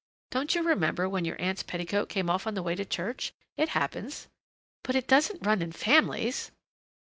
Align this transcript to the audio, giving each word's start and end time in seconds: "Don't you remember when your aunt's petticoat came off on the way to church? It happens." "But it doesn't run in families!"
"Don't 0.31 0.55
you 0.55 0.63
remember 0.63 1.07
when 1.07 1.25
your 1.25 1.39
aunt's 1.39 1.61
petticoat 1.61 2.09
came 2.09 2.27
off 2.27 2.47
on 2.47 2.55
the 2.55 2.63
way 2.63 2.73
to 2.73 2.83
church? 2.83 3.35
It 3.55 3.69
happens." 3.77 4.29
"But 4.81 4.95
it 4.95 5.07
doesn't 5.07 5.45
run 5.45 5.61
in 5.61 5.71
families!" 5.71 6.49